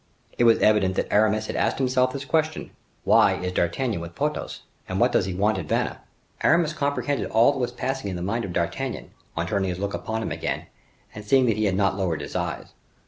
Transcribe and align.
It 0.35 0.45
was 0.45 0.57
evident 0.57 0.95
that 0.95 1.13
Aramis 1.13 1.45
had 1.45 1.55
asked 1.55 1.77
himself 1.77 2.11
this 2.11 2.25
question:—"Why 2.25 3.35
is 3.35 3.51
D'Artagnan 3.51 3.99
with 4.01 4.15
Porthos, 4.15 4.61
and 4.89 4.99
what 4.99 5.11
does 5.11 5.25
he 5.25 5.33
want 5.35 5.59
at 5.59 5.67
Vannes?" 5.67 5.99
Aramis 6.43 6.73
comprehended 6.73 7.29
all 7.29 7.51
that 7.51 7.59
was 7.59 7.71
passing 7.71 8.09
in 8.09 8.15
the 8.15 8.23
mind 8.23 8.43
of 8.43 8.51
D'Artagnan, 8.51 9.11
on 9.37 9.45
turning 9.45 9.69
his 9.69 9.77
look 9.77 9.93
upon 9.93 10.23
him 10.23 10.31
again, 10.31 10.65
and 11.13 11.23
seeing 11.23 11.45
that 11.45 11.57
he 11.57 11.65
had 11.65 11.75
not 11.75 11.97
lowered 11.97 12.21
his 12.21 12.35
eyes. 12.35 12.73